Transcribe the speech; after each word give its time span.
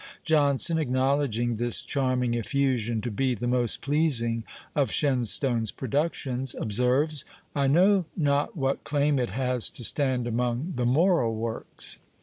Johnson, 0.23 0.79
acknowledging 0.79 1.57
this 1.57 1.79
charming 1.79 2.33
effusion 2.33 3.01
to 3.01 3.11
be 3.11 3.35
"the 3.35 3.45
most 3.45 3.83
pleasing 3.83 4.43
of 4.75 4.91
Shenstone's 4.91 5.71
productions" 5.71 6.55
observes, 6.55 7.23
"I 7.53 7.67
know 7.67 8.07
not 8.17 8.57
what 8.57 8.83
claim 8.83 9.19
it 9.19 9.29
has 9.29 9.69
to 9.69 9.83
stand 9.83 10.25
among 10.25 10.73
the 10.75 10.87
moral 10.87 11.35
works." 11.35 11.99